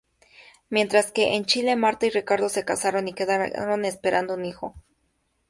[0.71, 4.73] Mientras que, en Chile, Marta y Ricardo se casaron y quedaron esperando un hijo.